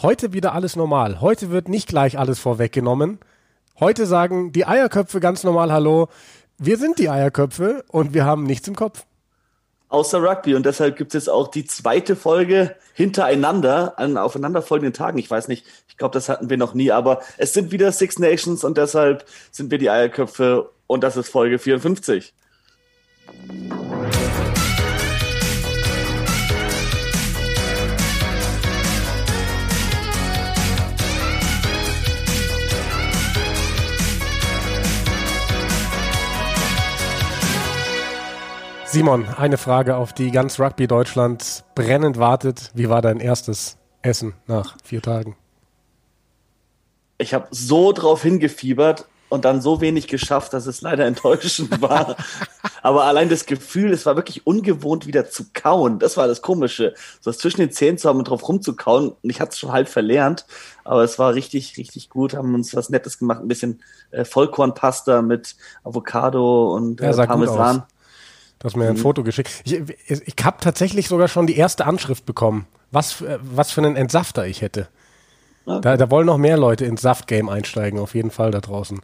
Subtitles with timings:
[0.00, 1.20] Heute wieder alles normal.
[1.20, 3.18] Heute wird nicht gleich alles vorweggenommen.
[3.80, 6.08] Heute sagen die Eierköpfe ganz normal Hallo.
[6.56, 9.04] Wir sind die Eierköpfe und wir haben nichts im Kopf.
[9.88, 15.18] Außer Rugby und deshalb gibt es jetzt auch die zweite Folge hintereinander an aufeinanderfolgenden Tagen.
[15.18, 18.20] Ich weiß nicht, ich glaube, das hatten wir noch nie, aber es sind wieder Six
[18.20, 22.34] Nations und deshalb sind wir die Eierköpfe und das ist Folge 54.
[38.90, 42.70] Simon, eine Frage, auf die ganz Rugby Deutschland brennend wartet.
[42.72, 45.36] Wie war dein erstes Essen nach vier Tagen?
[47.18, 52.16] Ich habe so drauf hingefiebert und dann so wenig geschafft, dass es leider enttäuschend war.
[52.80, 55.98] Aber allein das Gefühl, es war wirklich ungewohnt, wieder zu kauen.
[55.98, 56.94] Das war das Komische.
[57.20, 59.10] So was zwischen den Zähnen zu haben und drauf rumzukauen.
[59.10, 60.46] Und ich hatte es schon halb verlernt.
[60.84, 62.32] Aber es war richtig, richtig gut.
[62.32, 63.42] Haben uns was Nettes gemacht.
[63.42, 63.82] Ein bisschen
[64.12, 67.82] äh, Vollkornpasta mit Avocado und äh, Ja, Parmesan.
[68.58, 69.50] Du hast mir ein Foto geschickt.
[69.64, 73.80] Ich, ich, ich habe tatsächlich sogar schon die erste Anschrift bekommen, was, für- was für
[73.82, 74.88] einen Entsafter ich hätte.
[75.64, 75.80] Okay.
[75.82, 79.00] Da, da wollen noch mehr Leute ins Saftgame einsteigen, auf jeden Fall da draußen.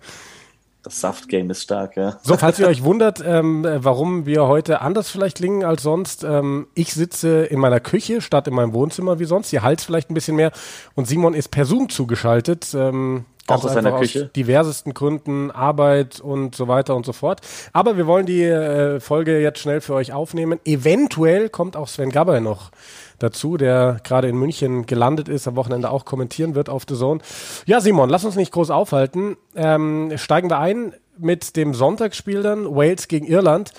[0.83, 2.19] Das Saftgame ist stark, ja.
[2.23, 6.25] So, falls ihr euch wundert, ähm, äh, warum wir heute anders vielleicht klingen als sonst,
[6.25, 9.53] ähm, ich sitze in meiner Küche statt in meinem Wohnzimmer wie sonst.
[9.53, 10.53] Ihr Hals vielleicht ein bisschen mehr.
[10.95, 12.75] Und Simon ist per Zoom zugeschaltet.
[12.75, 14.31] Ähm, Auch aus seiner Küche?
[14.35, 17.41] diversesten Gründen, Arbeit und so weiter und so fort.
[17.73, 20.61] Aber wir wollen die äh, Folge jetzt schnell für euch aufnehmen.
[20.65, 22.71] Eventuell kommt auch Sven Gabber noch
[23.19, 27.21] dazu, der gerade in München gelandet ist, am Wochenende auch kommentieren wird auf The Zone.
[27.67, 29.37] Ja, Simon, lass uns nicht groß aufhalten.
[29.55, 33.73] Ähm, steigen wir ein mit dem Sonntagsspiel dann, Wales gegen Irland.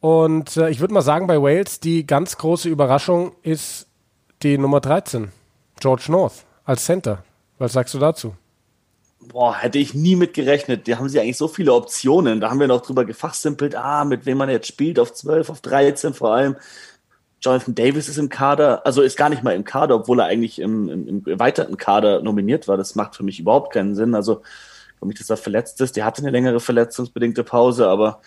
[0.00, 3.86] Und äh, ich würde mal sagen, bei Wales die ganz große Überraschung ist
[4.42, 5.32] die Nummer 13,
[5.80, 7.24] George North als Center.
[7.58, 8.34] Was sagst du dazu?
[9.28, 10.86] Boah, hätte ich nie mit gerechnet.
[10.86, 12.40] Da haben sie eigentlich so viele Optionen.
[12.40, 15.60] Da haben wir noch drüber gefachsimpelt, ah, mit wem man jetzt spielt, auf 12, auf
[15.60, 16.56] 13 vor allem.
[17.40, 20.58] Jonathan Davis ist im Kader, also ist gar nicht mal im Kader, obwohl er eigentlich
[20.58, 22.76] im, im, im erweiterten Kader nominiert war.
[22.76, 24.14] Das macht für mich überhaupt keinen Sinn.
[24.14, 25.96] Also, ich glaube nicht, dass er verletzt ist.
[25.96, 28.20] Der hatte eine längere verletzungsbedingte Pause, aber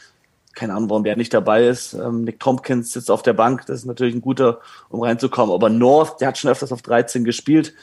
[0.54, 1.94] keine Ahnung, warum der nicht dabei ist.
[1.94, 3.66] Ähm, Nick Tompkins sitzt auf der Bank.
[3.66, 4.60] Das ist natürlich ein guter,
[4.90, 5.54] um reinzukommen.
[5.54, 7.74] Aber North, der hat schon öfters auf 13 gespielt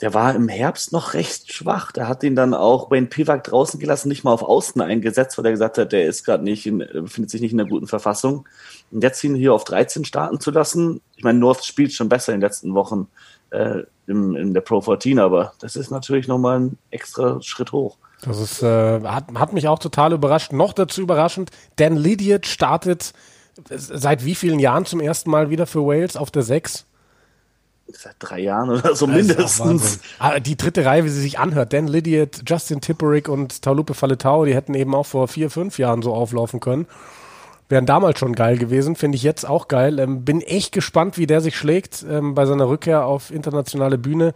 [0.00, 1.92] der war im Herbst noch recht schwach.
[1.92, 5.44] Da hat ihn dann auch Wayne Pivak draußen gelassen, nicht mal auf Außen eingesetzt, weil
[5.44, 8.48] er gesagt hat, der ist gerade nicht, in, befindet sich nicht in einer guten Verfassung.
[8.90, 12.32] Und jetzt ihn hier auf 13 starten zu lassen, ich meine, North spielt schon besser
[12.32, 13.08] in den letzten Wochen
[13.50, 17.96] äh, im, in der Pro 14, aber das ist natürlich nochmal ein extra Schritt hoch.
[18.22, 20.52] Das ist, äh, hat, hat mich auch total überrascht.
[20.52, 23.12] Noch dazu überraschend, Dan Lydiot startet
[23.68, 26.86] seit wie vielen Jahren zum ersten Mal wieder für Wales auf der 6?
[27.92, 30.00] Seit drei Jahren oder so Das mindestens.
[30.18, 31.72] Ah, Die dritte Reihe, wie sie sich anhört.
[31.72, 36.02] Dan Lydiot, Justin Tipperick und Taulupe Faletau, die hätten eben auch vor vier, fünf Jahren
[36.02, 36.86] so auflaufen können.
[37.68, 40.00] Wären damals schon geil gewesen, finde ich jetzt auch geil.
[40.00, 44.34] Ähm, bin echt gespannt, wie der sich schlägt ähm, bei seiner Rückkehr auf internationale Bühne.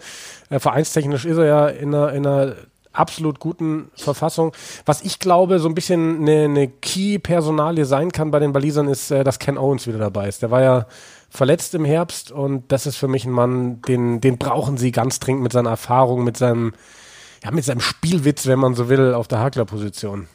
[0.51, 2.55] Äh, vereinstechnisch ist er ja in einer, in einer
[2.95, 4.53] absolut guten Verfassung.
[4.87, 9.11] Was ich glaube, so ein bisschen eine, eine Key-Personalie sein kann bei den Walisern, ist,
[9.11, 10.43] äh, dass Ken Owens wieder dabei ist.
[10.43, 10.87] Der war ja
[11.29, 15.19] verletzt im Herbst und das ist für mich ein Mann, den, den brauchen sie ganz
[15.19, 16.73] dringend mit seiner Erfahrung, mit seinem,
[17.43, 20.29] ja, mit seinem Spielwitz, wenn man so will, auf der Hakler-Position.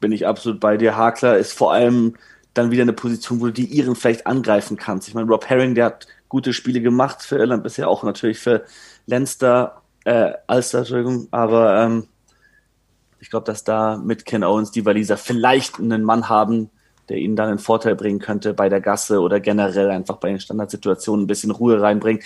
[0.00, 0.96] bin ich absolut bei dir.
[0.96, 2.14] Hakler ist vor allem
[2.54, 5.08] dann wieder eine Position, wo du die Iren vielleicht angreifen kannst.
[5.08, 8.64] Ich meine, Rob Herring, der hat gute Spiele gemacht für Irland, bisher auch natürlich für
[9.06, 12.06] Leinster, äh, Ulster, Entschuldigung, aber ähm,
[13.18, 16.70] ich glaube, dass da mit Ken Owens die Waliser vielleicht einen Mann haben,
[17.08, 20.38] der ihnen dann einen Vorteil bringen könnte bei der Gasse oder generell einfach bei den
[20.38, 22.22] Standardsituationen ein bisschen Ruhe reinbringen.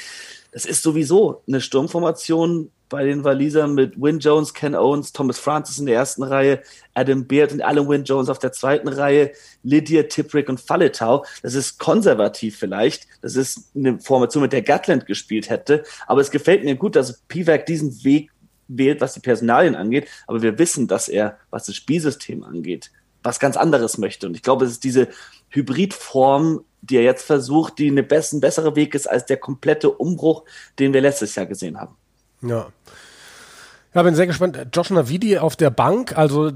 [0.53, 5.79] Das ist sowieso eine Sturmformation bei den Walisern mit Win Jones, Ken Owens, Thomas Francis
[5.79, 6.61] in der ersten Reihe,
[6.93, 11.25] Adam Beard und Alan Win Jones auf der zweiten Reihe, Lydia Tiprick und Falletau.
[11.43, 13.07] Das ist konservativ vielleicht.
[13.23, 15.85] Das ist eine Formation, mit der Gatland gespielt hätte.
[16.07, 18.31] Aber es gefällt mir gut, dass Pivac diesen Weg
[18.67, 20.09] wählt, was die Personalien angeht.
[20.27, 22.91] Aber wir wissen, dass er, was das Spielsystem angeht,
[23.23, 24.27] was ganz anderes möchte.
[24.27, 25.09] Und ich glaube, es ist diese
[25.51, 29.91] Hybridform, die er jetzt versucht, die eine bess ein besserer Weg ist als der komplette
[29.91, 30.45] Umbruch,
[30.81, 31.97] den wir letztes Jahr gesehen haben.
[32.43, 32.67] Ja.
[33.95, 34.57] Ja, bin sehr gespannt.
[34.73, 36.53] Josh Navidi auf der Bank, also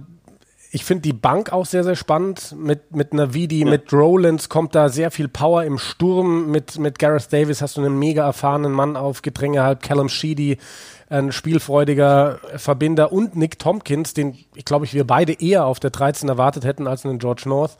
[0.70, 2.54] ich finde die Bank auch sehr, sehr spannend.
[2.58, 3.70] Mit, mit Navidi, Ja.
[3.70, 6.50] mit Rowlands kommt da sehr viel Power im Sturm.
[6.50, 10.58] Mit, mit Gareth Davis hast du einen mega erfahrenen Mann auf Gedränge, halb Callum Sheedy,
[11.08, 15.90] ein spielfreudiger Verbinder und Nick Tompkins, den ich glaube ich wir beide eher auf der
[15.90, 17.76] 13 erwartet hätten als einen George North.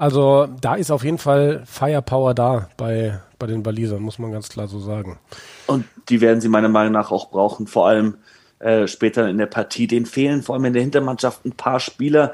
[0.00, 4.48] Also da ist auf jeden Fall Firepower da bei, bei den Walisern, muss man ganz
[4.48, 5.18] klar so sagen.
[5.66, 8.14] Und die werden sie meiner Meinung nach auch brauchen, vor allem
[8.60, 9.86] äh, später in der Partie.
[9.86, 12.32] Den fehlen vor allem in der Hintermannschaft ein paar Spieler.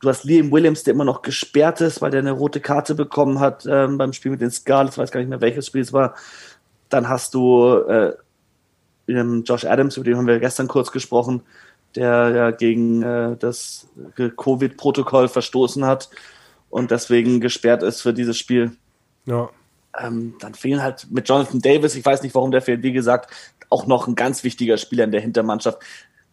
[0.00, 3.38] Du hast Liam Williams, der immer noch gesperrt ist, weil der eine rote Karte bekommen
[3.38, 4.96] hat ähm, beim Spiel mit den Scarlets.
[4.96, 6.14] Ich weiß gar nicht mehr, welches Spiel es war.
[6.88, 8.14] Dann hast du äh,
[9.06, 11.42] Josh Adams, über den haben wir gestern kurz gesprochen,
[11.96, 16.08] der ja gegen äh, das Covid-Protokoll verstoßen hat
[16.74, 18.72] und deswegen gesperrt ist für dieses Spiel.
[19.26, 19.48] Ja.
[19.96, 23.32] Ähm, dann fehlen halt mit Jonathan Davis, ich weiß nicht, warum der fehlt, wie gesagt,
[23.70, 25.78] auch noch ein ganz wichtiger Spieler in der Hintermannschaft,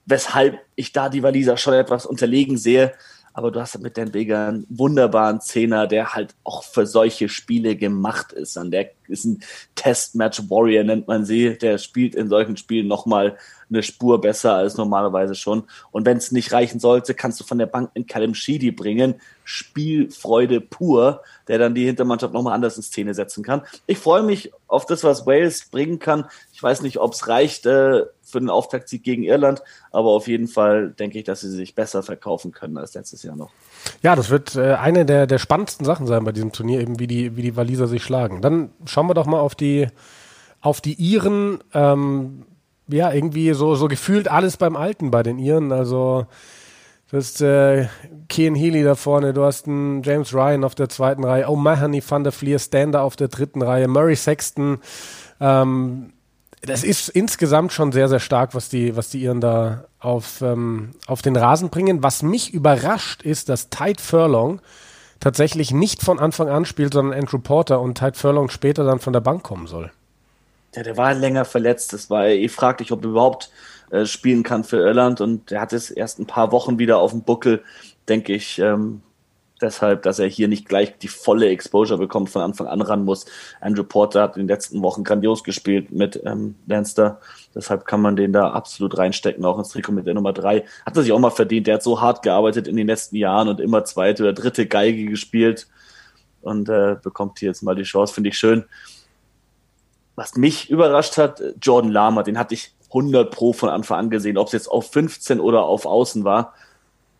[0.07, 2.91] weshalb ich da die Waliser schon etwas unterlegen sehe
[3.33, 7.75] aber du hast mit Dan Bigger einen wunderbaren Zehner, der halt auch für solche Spiele
[7.75, 8.57] gemacht ist.
[8.57, 9.43] Und der ist ein
[9.75, 11.57] Test-Match-Warrior, nennt man sie.
[11.57, 13.37] Der spielt in solchen Spielen nochmal
[13.69, 15.63] eine Spur besser als normalerweise schon.
[15.91, 19.15] Und wenn es nicht reichen sollte, kannst du von der Bank in Callum Sheedy bringen.
[19.45, 23.61] Spielfreude pur, der dann die Hintermannschaft nochmal anders in Szene setzen kann.
[23.87, 26.25] Ich freue mich auf das, was Wales bringen kann.
[26.53, 29.61] Ich weiß nicht, ob es reicht äh, für den Auftaktsieg gegen Irland,
[29.91, 33.35] aber auf jeden Fall denke ich, dass sie sich besser verkaufen können als letztes Jahr
[33.35, 33.51] noch.
[34.01, 37.07] Ja, das wird äh, eine der, der spannendsten Sachen sein bei diesem Turnier, eben wie
[37.07, 38.41] die, wie die Waliser sich schlagen.
[38.41, 39.87] Dann schauen wir doch mal auf die,
[40.61, 41.59] auf die Iren.
[41.73, 42.45] Ähm,
[42.87, 45.71] ja, irgendwie so, so gefühlt alles beim Alten bei den Iren.
[45.71, 46.25] Also
[47.11, 47.89] Du hast äh,
[48.29, 52.23] Kean Healy da vorne, du hast einen James Ryan auf der zweiten Reihe, O'Mahony van
[52.23, 54.79] der Fleer Stander auf der dritten Reihe, Murray Sexton.
[55.41, 56.13] Ähm,
[56.61, 60.91] das ist insgesamt schon sehr, sehr stark, was die, was die Iren da auf, ähm,
[61.07, 62.03] auf den Rasen bringen.
[62.03, 64.61] Was mich überrascht, ist, dass Tide Furlong
[65.19, 69.13] tatsächlich nicht von Anfang an spielt, sondern Andrew Porter und Tide Furlong später dann von
[69.13, 69.91] der Bank kommen soll.
[70.75, 71.93] Ja, der war länger verletzt.
[71.93, 73.49] Das war eh fraglich, ob er überhaupt
[73.89, 77.11] äh, spielen kann für Irland und er hat es erst ein paar Wochen wieder auf
[77.11, 77.63] dem Buckel,
[78.07, 78.59] denke ich.
[78.59, 79.01] Ähm,
[79.61, 83.25] deshalb, dass er hier nicht gleich die volle Exposure bekommt, von Anfang an ran muss.
[83.59, 87.19] Andrew Porter hat in den letzten Wochen grandios gespielt mit ähm, Lanster.
[87.53, 90.65] Deshalb kann man den da absolut reinstecken, auch ins Trikot mit der Nummer drei.
[90.85, 91.67] Hat er sich auch mal verdient.
[91.67, 95.05] Der hat so hart gearbeitet in den letzten Jahren und immer zweite oder dritte Geige
[95.05, 95.67] gespielt
[96.41, 98.65] und äh, bekommt hier jetzt mal die Chance, finde ich schön.
[100.15, 104.37] Was mich überrascht hat, Jordan Lama, den hatte ich 100 Pro von Anfang an gesehen,
[104.37, 106.53] ob es jetzt auf 15 oder auf Außen war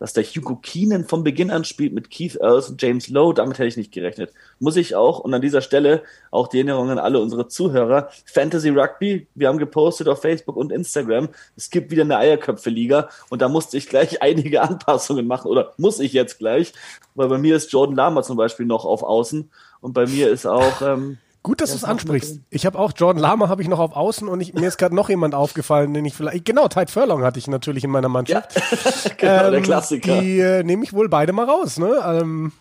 [0.02, 3.58] dass der Hugo Keenan von Beginn an spielt mit Keith Earls und James Lowe, damit
[3.58, 4.32] hätte ich nicht gerechnet.
[4.58, 6.02] Muss ich auch, und an dieser Stelle
[6.32, 10.72] auch die Erinnerung an alle unsere Zuhörer, Fantasy Rugby, wir haben gepostet auf Facebook und
[10.72, 15.72] Instagram, es gibt wieder eine Eierköpfe-Liga und da musste ich gleich einige Anpassungen machen, oder
[15.76, 16.72] muss ich jetzt gleich,
[17.14, 19.52] weil bei mir ist Jordan Lama zum Beispiel noch auf Außen
[19.82, 20.82] und bei mir ist auch...
[20.82, 22.40] Ähm, Gut, dass du es ansprichst.
[22.50, 24.94] Ich habe auch Jordan Lama habe ich noch auf Außen und ich, mir ist gerade
[24.94, 28.54] noch jemand aufgefallen, den ich vielleicht genau Tide Furlong hatte ich natürlich in meiner Mannschaft.
[28.54, 30.20] Ja, genau, ähm, der Klassiker.
[30.20, 31.78] Die äh, nehme ich wohl beide mal raus.
[31.78, 31.96] Ne?
[32.04, 32.52] Ähm,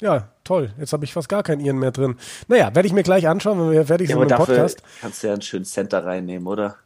[0.00, 0.72] ja, toll.
[0.78, 2.16] Jetzt habe ich fast gar keinen Iren mehr drin.
[2.48, 4.82] Naja, werde ich mir gleich anschauen, wenn wir fertig ja, sind mit dem Podcast.
[5.00, 6.76] Kannst du ja einen schönen Center reinnehmen, oder?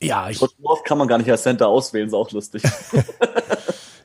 [0.00, 0.40] Ja, ich.
[0.84, 2.62] kann man gar nicht als Center auswählen, ist auch lustig.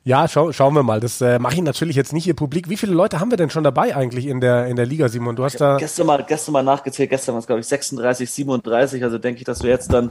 [0.03, 0.99] Ja, schau, schauen wir mal.
[0.99, 2.69] Das äh, mache ich natürlich jetzt nicht hier publik.
[2.69, 5.35] Wie viele Leute haben wir denn schon dabei eigentlich in der, in der Liga, Simon?
[5.35, 5.77] Du hast da.
[5.77, 9.03] Gestern mal, gestern mal nachgezählt, gestern war es, glaube ich, 36, 37.
[9.03, 10.09] Also denke ich, dass wir jetzt dann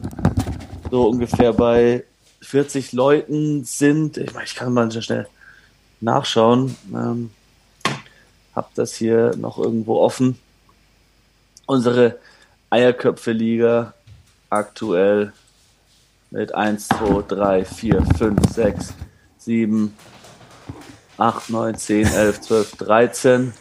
[0.93, 2.05] so ungefähr bei
[2.43, 4.17] 40 Leuten sind.
[4.17, 5.27] Ich meine, ich kann mal schnell
[6.01, 6.77] nachschauen.
[6.95, 7.31] Ähm,
[8.55, 10.39] hab das hier noch irgendwo offen.
[11.67, 12.19] Unsere
[12.71, 13.95] Eierköpfe-Liga
[14.51, 15.33] aktuell
[16.31, 18.95] mit 1, 2, 3, 4, 5, 6,
[19.41, 19.97] 7,
[21.17, 23.53] 8, 9, 10, 11, 12, 13,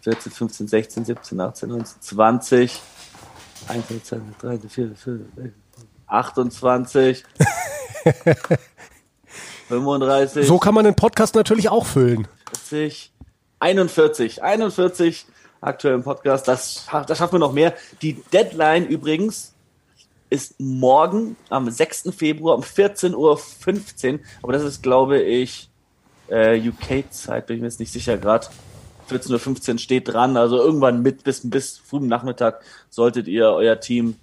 [0.00, 2.80] 14, 15, 16, 17, 18, 19, 20,
[3.68, 5.52] 21, 22, 23, 24,
[6.08, 7.24] 25,
[9.68, 10.46] 35.
[10.46, 12.26] So kann man den Podcast natürlich auch füllen.
[12.68, 13.12] 40,
[13.60, 15.26] 41, 41
[15.60, 16.48] aktuell im Podcast.
[16.48, 17.74] Das, das schaffen wir noch mehr.
[18.00, 19.51] Die Deadline übrigens
[20.32, 22.10] ist morgen am 6.
[22.16, 24.20] Februar um 14.15 Uhr.
[24.42, 25.68] Aber das ist, glaube ich,
[26.28, 28.46] äh, UK-Zeit, bin ich mir jetzt nicht sicher gerade.
[29.10, 30.38] 14.15 Uhr steht dran.
[30.38, 34.16] Also irgendwann mit bis, bis frühen Nachmittag solltet ihr euer Team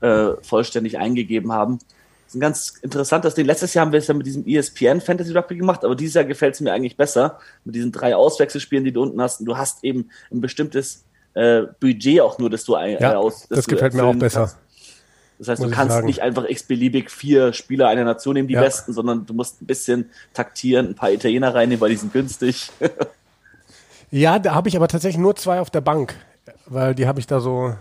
[0.00, 1.78] äh, vollständig eingegeben haben.
[1.78, 3.44] Das ist ein ganz interessantes Ding.
[3.44, 6.24] Letztes Jahr haben wir es ja mit diesem ESPN Fantasy Rugby gemacht, aber dieses Jahr
[6.24, 7.40] gefällt es mir eigentlich besser.
[7.64, 9.40] Mit diesen drei Auswechselspielen, die du unten hast.
[9.40, 13.16] Und du hast eben ein bestimmtes äh, Budget auch nur, dass du ein, ja, äh,
[13.16, 13.48] aus.
[13.48, 14.40] Das gefällt mir auch besser.
[14.40, 14.71] Kannst.
[15.42, 18.60] Das heißt, Muss du kannst nicht einfach x-beliebig vier Spieler einer Nation nehmen, die ja.
[18.60, 22.70] besten, sondern du musst ein bisschen taktieren, ein paar Italiener reinnehmen, weil die sind günstig.
[24.12, 26.14] ja, da habe ich aber tatsächlich nur zwei auf der Bank,
[26.66, 27.74] weil die habe ich da so.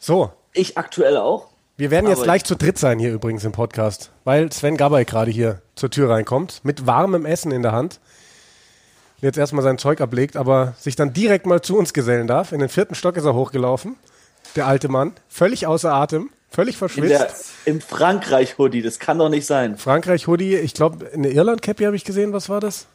[0.00, 0.32] So.
[0.54, 1.50] Ich aktuell auch.
[1.76, 5.30] Wir werden jetzt gleich zu dritt sein hier übrigens im Podcast, weil Sven Gabay gerade
[5.30, 8.00] hier zur Tür reinkommt mit warmem Essen in der Hand.
[9.20, 12.50] jetzt erstmal sein Zeug ablegt, aber sich dann direkt mal zu uns gesellen darf.
[12.50, 13.94] In den vierten Stock ist er hochgelaufen,
[14.56, 17.10] der alte Mann, völlig außer Atem, völlig verschwitzt.
[17.10, 17.28] Der,
[17.64, 19.76] Im Frankreich-Hoodie, das kann doch nicht sein.
[19.76, 22.86] Frankreich-Hoodie, ich glaube, eine Irland-Cappy habe ich gesehen, was war das?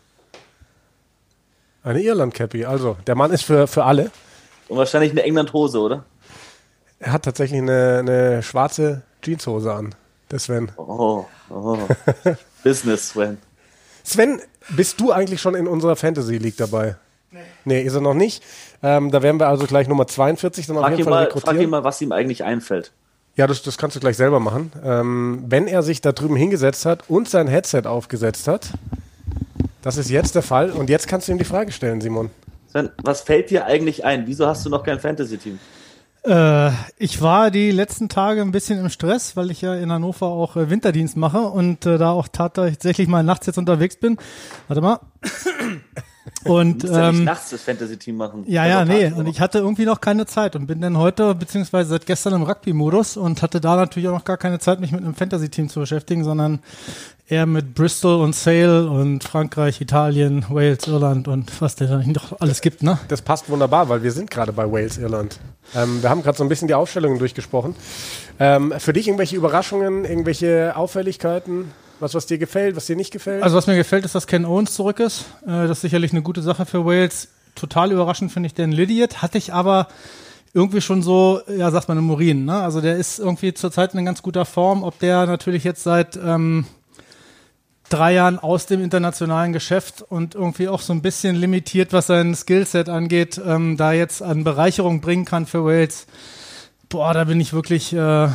[1.83, 4.11] Eine Irland-Cappy, also der Mann ist für, für alle.
[4.67, 6.05] Und wahrscheinlich eine England-Hose, oder?
[6.99, 9.95] Er hat tatsächlich eine, eine schwarze Jeanshose an,
[10.31, 10.71] der Sven.
[10.77, 11.77] Oh, oh.
[12.63, 13.37] Business, Sven.
[14.03, 16.95] Sven, bist du eigentlich schon in unserer Fantasy League dabei?
[17.31, 17.39] Nee.
[17.65, 18.43] Nee, ist er noch nicht.
[18.81, 21.55] Ähm, da werden wir also gleich Nummer 42 dann frag auf jeden Fall mal, rekrutieren.
[21.55, 22.91] Frag ihn mal, was ihm eigentlich einfällt.
[23.37, 24.71] Ja, das, das kannst du gleich selber machen.
[24.83, 28.71] Ähm, wenn er sich da drüben hingesetzt hat und sein Headset aufgesetzt hat,
[29.83, 30.71] das ist jetzt der Fall.
[30.71, 32.31] Und jetzt kannst du ihm die Frage stellen, Simon.
[32.67, 34.25] Sven, was fällt dir eigentlich ein?
[34.25, 35.59] Wieso hast du noch kein Fantasy-Team?
[36.23, 40.25] Äh, ich war die letzten Tage ein bisschen im Stress, weil ich ja in Hannover
[40.25, 44.17] auch äh, Winterdienst mache und äh, da auch tatsächlich mal nachts jetzt unterwegs bin.
[44.67, 44.99] Warte mal.
[46.53, 48.43] Und du musst ja nicht ähm, nachts das Fantasy-Team machen.
[48.47, 49.11] Ja, ja, nee.
[49.11, 52.43] Und ich hatte irgendwie noch keine Zeit und bin dann heute, beziehungsweise seit gestern im
[52.43, 55.79] Rugby-Modus und hatte da natürlich auch noch gar keine Zeit, mich mit einem Fantasy-Team zu
[55.79, 56.59] beschäftigen, sondern
[57.29, 62.61] eher mit Bristol und Sale und Frankreich, Italien, Wales, Irland und was da noch alles
[62.61, 62.99] gibt, ne?
[63.09, 65.39] Das passt wunderbar, weil wir sind gerade bei Wales, Irland.
[65.75, 67.75] Ähm, wir haben gerade so ein bisschen die Aufstellungen durchgesprochen.
[68.39, 71.71] Ähm, für dich irgendwelche Überraschungen, irgendwelche Auffälligkeiten?
[71.99, 73.43] Was, was dir gefällt, was dir nicht gefällt?
[73.43, 75.25] Also, was mir gefällt, ist, dass Ken Owens zurück ist.
[75.43, 77.29] Äh, das ist sicherlich eine gute Sache für Wales.
[77.55, 79.21] Total überraschend finde ich den Lydiot.
[79.21, 79.87] Hatte ich aber
[80.53, 82.45] irgendwie schon so, ja, sagt man, im Urin.
[82.45, 82.61] Ne?
[82.61, 84.83] Also, der ist irgendwie zurzeit in ganz guter Form.
[84.83, 86.65] Ob der natürlich jetzt seit ähm,
[87.89, 92.35] drei Jahren aus dem internationalen Geschäft und irgendwie auch so ein bisschen limitiert, was sein
[92.35, 96.05] Skillset angeht, ähm, da jetzt an Bereicherung bringen kann für Wales.
[96.89, 97.91] Boah, da bin ich wirklich.
[97.93, 98.29] Äh,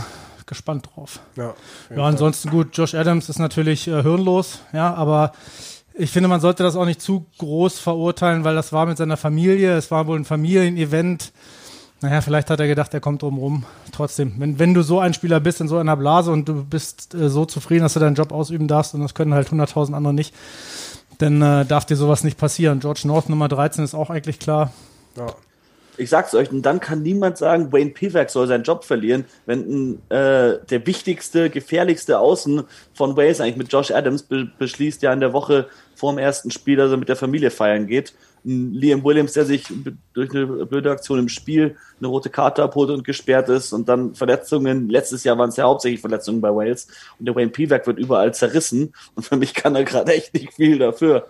[0.53, 1.21] gespannt drauf.
[1.37, 1.55] Ja,
[1.95, 5.33] ja ansonsten gut, Josh Adams ist natürlich äh, hirnlos, ja, aber
[5.95, 9.17] ich finde, man sollte das auch nicht zu groß verurteilen, weil das war mit seiner
[9.17, 11.33] Familie, es war wohl ein Familienevent.
[12.01, 13.65] Naja, vielleicht hat er gedacht, er kommt drum rum.
[13.93, 17.15] Trotzdem, wenn, wenn du so ein Spieler bist in so einer Blase und du bist
[17.15, 20.15] äh, so zufrieden, dass du deinen Job ausüben darfst und das können halt 100.000 andere
[20.15, 20.35] nicht,
[21.19, 22.81] dann äh, darf dir sowas nicht passieren.
[22.81, 24.73] George North Nummer 13 ist auch eigentlich klar.
[25.17, 25.27] Ja
[25.97, 29.99] ich sag's euch, und dann kann niemand sagen, Wayne Pivac soll seinen Job verlieren, wenn
[30.09, 32.63] äh, der wichtigste, gefährlichste Außen
[32.95, 36.51] von Wales eigentlich mit Josh Adams be beschließt, ja in der Woche vor dem ersten
[36.51, 38.15] Spiel, dass er mit der Familie feiern geht.
[38.45, 39.73] Liam Williams, der sich
[40.15, 44.17] durch eine blöde Aktion im Spiel eine rote Karte abholt und gesperrt ist und dann
[44.17, 44.89] Verletzungen.
[44.89, 46.89] Letztes Jahr waren es ja hauptsächlich Verletzungen bei Wales
[47.21, 50.55] und der Wayne Pivac wird überall zerrissen und für mich kann er gerade echt nicht
[50.55, 51.29] viel dafür.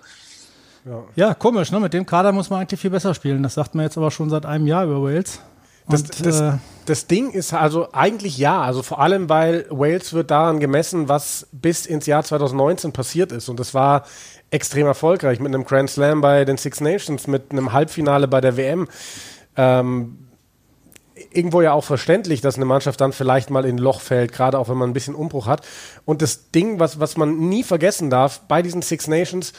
[0.84, 1.04] Ja.
[1.14, 1.78] ja, komisch, ne?
[1.78, 3.42] Mit dem Kader muss man eigentlich viel besser spielen.
[3.42, 5.40] Das sagt man jetzt aber schon seit einem Jahr über Wales.
[5.88, 6.52] Das, Und, das, äh,
[6.86, 11.46] das, Ding ist also eigentlich ja, also vor allem, weil Wales wird daran gemessen, was
[11.52, 13.48] bis ins Jahr 2019 passiert ist.
[13.48, 14.04] Und das war
[14.50, 18.56] extrem erfolgreich mit einem Grand Slam bei den Six Nations, mit einem Halbfinale bei der
[18.56, 18.88] WM.
[19.56, 20.18] Ähm,
[21.32, 24.58] irgendwo ja auch verständlich, dass eine Mannschaft dann vielleicht mal in ein Loch fällt, gerade
[24.58, 25.66] auch wenn man ein bisschen Umbruch hat.
[26.04, 29.52] Und das Ding, was, was man nie vergessen darf, bei diesen Six Nations,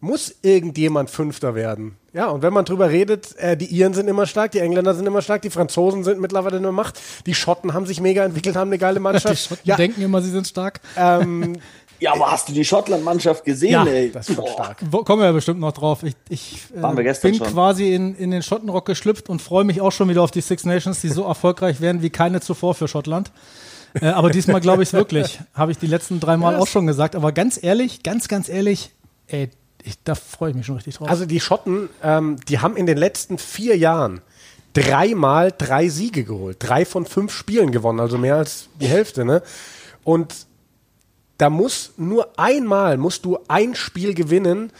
[0.00, 1.96] muss irgendjemand Fünfter werden.
[2.12, 5.06] Ja, und wenn man drüber redet, äh, die Iren sind immer stark, die Engländer sind
[5.06, 8.70] immer stark, die Franzosen sind mittlerweile eine Macht, die Schotten haben sich mega entwickelt, haben
[8.70, 9.34] eine geile Mannschaft.
[9.34, 9.76] Die Schotten ja.
[9.76, 10.80] denken immer, sie sind stark.
[10.96, 11.58] Ähm,
[12.00, 14.10] ja, aber hast du die Schottland-Mannschaft gesehen, ja, ey?
[14.10, 14.78] Das ist schon stark.
[14.90, 16.02] Wo, kommen wir ja bestimmt noch drauf.
[16.02, 17.46] Ich, ich äh, bin schon.
[17.46, 20.64] quasi in, in den Schottenrock geschlüpft und freue mich auch schon wieder auf die Six
[20.64, 23.30] Nations, die so erfolgreich werden wie keine zuvor für Schottland.
[24.00, 25.40] Äh, aber diesmal glaube ich es wirklich.
[25.54, 26.62] Habe ich die letzten drei Mal yes.
[26.62, 27.14] auch schon gesagt.
[27.14, 28.90] Aber ganz ehrlich, ganz, ganz ehrlich,
[29.26, 29.50] ey,
[29.84, 31.08] ich, da freue ich mich schon richtig drauf.
[31.08, 34.20] Also die Schotten, ähm, die haben in den letzten vier Jahren
[34.72, 36.56] dreimal drei Siege geholt.
[36.60, 39.24] Drei von fünf Spielen gewonnen, also mehr als die Hälfte.
[39.24, 39.42] Ne?
[40.04, 40.46] Und
[41.38, 44.72] da muss nur einmal, musst du ein Spiel gewinnen,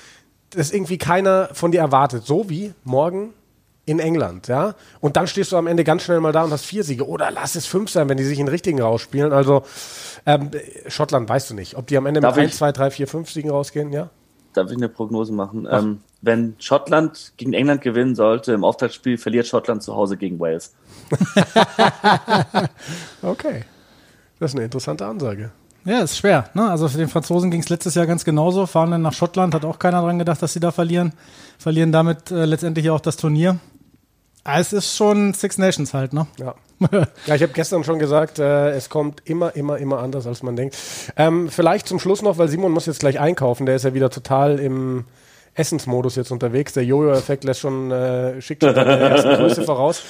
[0.50, 2.26] das irgendwie keiner von dir erwartet.
[2.26, 3.33] So wie morgen
[3.87, 4.75] in England, ja.
[5.00, 7.09] Und dann stehst du am Ende ganz schnell mal da und hast vier Siege.
[7.09, 9.33] Oder lass es fünf sein, wenn die sich in richtigen rausspielen.
[9.33, 9.64] Also
[10.26, 10.50] ähm,
[10.87, 13.30] Schottland weißt du nicht, ob die am Ende Darf mit 1, 2, 3, 4, 5
[13.30, 14.11] Siegen rausgehen, ja?
[14.52, 15.66] Darf ich eine Prognose machen?
[15.71, 20.75] Ähm, wenn Schottland gegen England gewinnen sollte im Auftaktspiel, verliert Schottland zu Hause gegen Wales.
[23.23, 23.64] okay.
[24.38, 25.50] Das ist eine interessante Ansage.
[25.85, 26.50] Ja, ist schwer.
[26.54, 26.71] Ne?
[26.71, 28.66] Also für den Franzosen ging es letztes Jahr ganz genauso.
[28.66, 31.12] Fahren dann nach Schottland, hat auch keiner dran gedacht, dass sie da verlieren.
[31.59, 33.59] Verlieren damit äh, letztendlich auch das Turnier.
[34.44, 36.26] Ah, es ist schon Six Nations halt, ne?
[36.38, 36.54] Ja.
[37.26, 40.56] ja, ich habe gestern schon gesagt, äh, es kommt immer, immer, immer anders, als man
[40.56, 40.76] denkt.
[41.16, 44.09] Ähm, vielleicht zum Schluss noch, weil Simon muss jetzt gleich einkaufen, der ist ja wieder
[44.09, 45.04] total im
[45.54, 46.73] Essensmodus jetzt unterwegs.
[46.73, 50.02] Der Jojo-Effekt lässt schon, äh, schickt schon seine erste Größe voraus.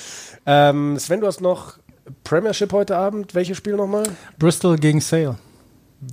[0.46, 1.78] Ähm, Sven, du hast noch
[2.22, 3.34] Premiership heute Abend.
[3.34, 4.04] Welches Spiel nochmal?
[4.38, 5.36] Bristol gegen Sale.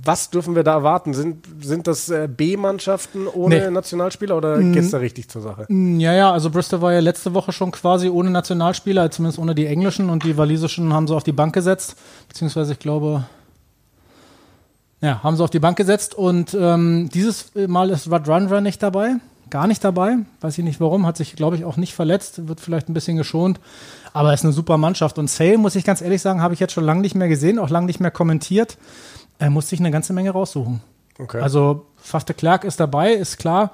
[0.04, 1.14] Was dürfen wir da erwarten?
[1.14, 3.70] Sind, sind das äh, B-Mannschaften ohne Nee.
[3.70, 5.64] Nationalspieler oder geht's da richtig zur Sache?
[5.68, 9.54] Mm, Ja, ja, also Bristol war ja letzte Woche schon quasi ohne Nationalspieler, zumindest ohne
[9.54, 11.96] die englischen und die walisischen haben sie auf die Bank gesetzt,
[12.28, 13.24] beziehungsweise ich glaube,
[15.00, 19.14] ja, haben sie auf die Bank gesetzt und ähm, dieses Mal ist Radranra nicht dabei,
[19.48, 22.60] gar nicht dabei, weiß ich nicht warum, hat sich glaube ich auch nicht verletzt, wird
[22.60, 23.60] vielleicht ein bisschen geschont,
[24.12, 26.72] aber ist eine super Mannschaft und Sale, muss ich ganz ehrlich sagen, habe ich jetzt
[26.72, 28.76] schon lange nicht mehr gesehen, auch lange nicht mehr kommentiert,
[29.38, 30.80] er muss sich eine ganze Menge raussuchen.
[31.18, 31.40] Okay.
[31.40, 33.72] Also Faf de Klerk ist dabei, ist klar,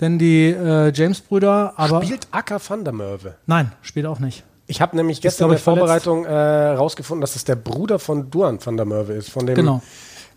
[0.00, 3.34] denn die äh, James-Brüder, aber Spielt Acker van der Merwe?
[3.46, 4.44] nein, spielt auch nicht.
[4.66, 6.32] Ich habe nämlich gestern glaub in der Vorbereitung äh,
[6.70, 9.80] rausgefunden, dass es der Bruder von Duan van der Merwe ist, von dem Genau.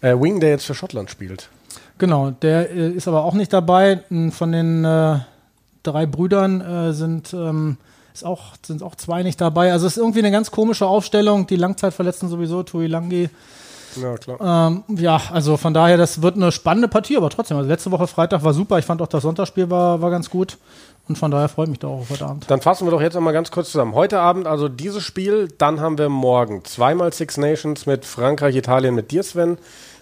[0.01, 1.49] äh, Wing, der jetzt für Schottland spielt.
[1.97, 4.03] Genau, der äh, ist aber auch nicht dabei.
[4.31, 5.19] Von den äh,
[5.83, 7.77] drei Brüdern äh, sind, ähm,
[8.13, 9.71] ist auch, sind auch zwei nicht dabei.
[9.71, 11.47] Also es ist irgendwie eine ganz komische Aufstellung.
[11.47, 13.29] Die Langzeitverletzten sowieso, Tuilangi.
[13.95, 14.69] Ja, klar.
[14.69, 17.57] Ähm, ja, also von daher, das wird eine spannende Partie, aber trotzdem.
[17.57, 18.79] Also letzte Woche Freitag war super.
[18.79, 20.57] Ich fand auch das Sonntagsspiel war, war ganz gut.
[21.07, 22.45] Und von daher freut mich da auch heute Abend.
[22.49, 23.95] Dann fassen wir doch jetzt einmal ganz kurz zusammen.
[23.95, 28.93] Heute Abend also dieses Spiel, dann haben wir morgen zweimal Six Nations mit Frankreich, Italien
[28.93, 29.57] mit dir, Sven,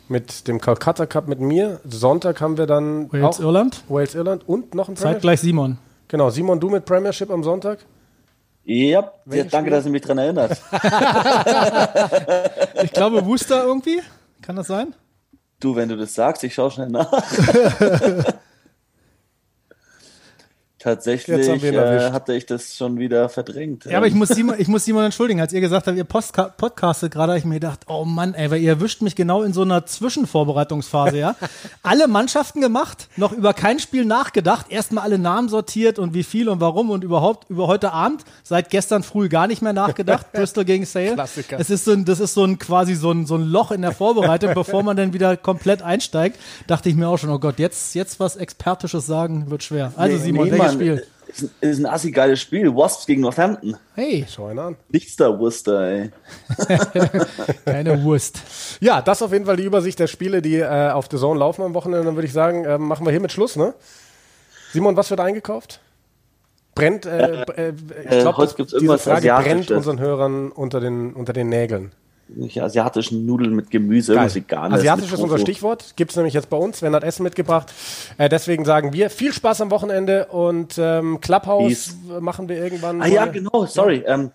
[0.09, 1.79] mit dem Calcutta Cup mit mir.
[1.87, 3.83] Sonntag haben wir dann Wales, Irland.
[3.87, 4.97] Wales, Irland und noch ein.
[4.97, 5.77] Zeitgleich Simon.
[6.09, 7.79] Genau, Simon, du mit Premiership am Sonntag?
[8.69, 9.77] Ja, Welches danke, Spiel?
[9.77, 10.59] dass ihr mich dran erinnert.
[12.83, 14.01] Ich glaube, Wooster irgendwie.
[14.41, 14.93] Kann das sein?
[15.59, 17.11] Du, wenn du das sagst, ich schaue schnell nach.
[20.87, 23.83] Tatsächlich äh, hatte ich das schon wieder verdrängt.
[23.83, 25.41] Ja, aber ich muss Simon, ich muss Simon entschuldigen.
[25.41, 28.49] Als ihr gesagt habt, ihr Postka podcastet gerade, habe ich mir gedacht, oh Mann, ey,
[28.49, 31.35] weil ihr erwischt mich genau in so einer Zwischenvorbereitungsphase, ja.
[31.83, 36.47] alle Mannschaften gemacht, noch über kein Spiel nachgedacht, erstmal alle Namen sortiert und wie viel
[36.47, 40.63] und warum und überhaupt über heute Abend, seit gestern früh gar nicht mehr nachgedacht, Bristol
[40.63, 41.15] gegen Sale.
[41.15, 41.59] Klassiker.
[41.59, 43.81] Es ist so ein, das ist so ein quasi so ein, so ein Loch in
[43.81, 47.59] der Vorbereitung, bevor man dann wieder komplett einsteigt, dachte ich mir auch schon, oh Gott,
[47.59, 49.91] jetzt, jetzt was Expertisches sagen wird schwer.
[49.97, 51.03] Also Simon, welches Spiel?
[51.27, 52.73] Ist, ein- ist ein assi geiles Spiel.
[52.75, 53.75] Wasps gegen Northampton.
[53.95, 54.75] Hey, Schau ihn an.
[54.89, 56.11] Nichts da Worcester, ey.
[57.65, 58.39] keine Wurst.
[58.79, 61.63] Ja, das auf jeden Fall die Übersicht der Spiele, die äh, auf The Zone laufen
[61.63, 62.05] am Wochenende.
[62.05, 63.73] Dann würde ich sagen, äh, machen wir hiermit Schluss, ne?
[64.71, 65.79] Simon, was wird eingekauft?
[66.75, 67.73] Brennt, äh, äh,
[68.05, 71.91] ich äh, glaube, heute gibt's diese Frage brennt unseren Hörern unter den, unter den Nägeln.
[72.29, 74.33] Welche asiatischen Nudeln mit Gemüse, Geil.
[74.33, 74.79] Veganes.
[74.79, 75.37] Asiatisch ist unser.
[75.37, 75.93] Stichwort.
[75.95, 76.79] Gibt es nämlich jetzt bei uns.
[76.79, 77.71] Sven hat Essen mitgebracht.
[78.17, 81.95] Äh, deswegen sagen wir viel Spaß am Wochenende und ähm, Clubhouse Peace.
[82.19, 83.01] machen wir irgendwann.
[83.01, 84.03] Ah ja, genau, sorry.
[84.05, 84.31] Ähm,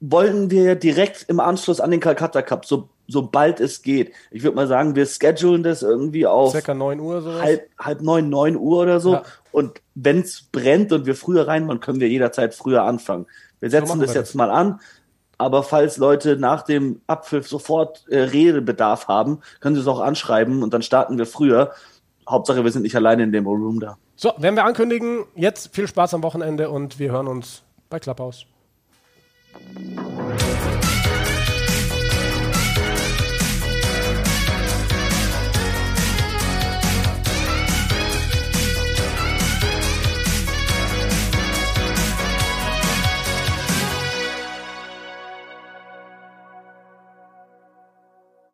[0.00, 4.12] wollen wir direkt im Anschluss an den Calcutta Cup, so, sobald es geht.
[4.30, 7.40] Ich würde mal sagen, wir schedulen das irgendwie auf Circa 9 Uhr so.
[7.40, 9.14] halb, halb neun, neun Uhr oder so.
[9.14, 9.22] Ja.
[9.52, 13.26] Und wenn es brennt und wir früher rein wollen, können wir jederzeit früher anfangen.
[13.60, 14.80] Wir setzen machen das wir jetzt mal an.
[15.38, 20.62] Aber falls Leute nach dem Abpfiff sofort äh, Redebedarf haben, können sie es auch anschreiben
[20.62, 21.72] und dann starten wir früher.
[22.28, 23.98] Hauptsache, wir sind nicht alleine in dem Room da.
[24.16, 25.24] So, werden wir ankündigen.
[25.34, 28.46] Jetzt viel Spaß am Wochenende und wir hören uns bei Clubhouse.